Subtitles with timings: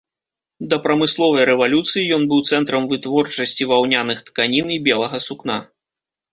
[0.69, 5.63] Да прамысловай рэвалюцыі ён быў цэнтрам вытворчасці ваўняных тканін і белага сукна.